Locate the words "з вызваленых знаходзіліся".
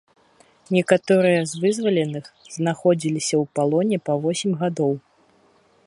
1.51-3.33